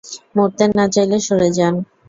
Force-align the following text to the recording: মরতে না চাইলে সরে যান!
মরতে 0.35 0.63
না 0.77 0.85
চাইলে 0.93 1.17
সরে 1.27 1.49
যান! 1.57 1.73